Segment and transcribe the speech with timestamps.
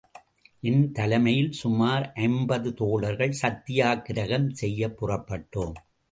[0.61, 5.73] என் தலைமையில் சுமார் ஐம்பது தோழர்கள் சத்யாக்கிரகம் செய்யப் புறப்பட்டோம்.